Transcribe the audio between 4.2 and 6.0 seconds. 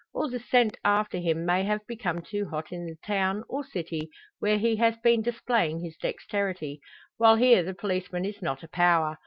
where he has been displaying his